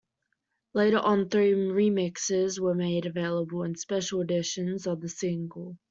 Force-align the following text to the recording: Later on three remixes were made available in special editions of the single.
Later 0.73 0.97
on 0.97 1.29
three 1.29 1.51
remixes 1.53 2.57
were 2.57 2.73
made 2.73 3.05
available 3.05 3.61
in 3.61 3.75
special 3.75 4.21
editions 4.21 4.87
of 4.87 4.99
the 4.99 5.09
single. 5.09 5.77